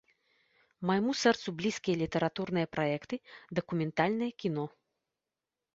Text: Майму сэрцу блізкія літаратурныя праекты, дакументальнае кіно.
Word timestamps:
Майму 0.89 1.11
сэрцу 1.23 1.49
блізкія 1.59 1.95
літаратурныя 2.03 2.67
праекты, 2.77 3.15
дакументальнае 3.61 4.31
кіно. 4.45 4.65